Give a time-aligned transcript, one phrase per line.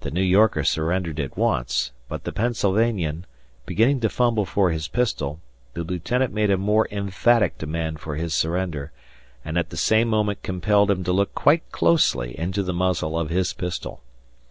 [0.00, 3.26] The New Yorker surrendered at once, but the Pennsylvanian,
[3.66, 5.40] beginning to fumble for his pistol,
[5.74, 8.92] the lieutenant made a more emphatic demand for his surrender,
[9.44, 13.28] and at the same moment compelled him to look quite closely into the muzzle of
[13.28, 14.00] his pistol.